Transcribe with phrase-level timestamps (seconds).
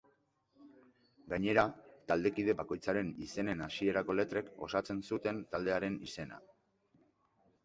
[1.33, 1.65] Gainera,
[2.11, 6.43] taldekide bakoitzaren izenen hasierako letrek osatzen zuten taldearen izena.